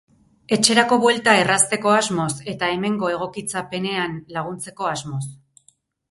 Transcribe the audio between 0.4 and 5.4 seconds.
Etxerako buelta errazteko asmoz eta hemengo egokitzapenean laguntzeko asmoz.